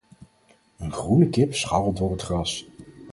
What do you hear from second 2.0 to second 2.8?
het gras.